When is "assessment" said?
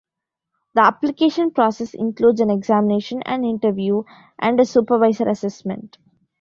5.29-5.99